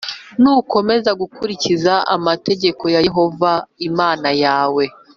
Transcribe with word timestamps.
Nukomeza 0.41 1.11
gukurikiza 1.21 1.93
amategeko 2.15 2.83
ya 2.93 2.99
Yehova 3.07 3.51
Imana 3.89 4.29
yawe 4.43 4.83